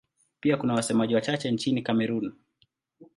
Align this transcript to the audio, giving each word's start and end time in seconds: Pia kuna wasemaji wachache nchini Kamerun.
Pia 0.39 0.57
kuna 0.57 0.73
wasemaji 0.73 1.15
wachache 1.15 1.51
nchini 1.51 1.81
Kamerun. 1.81 2.33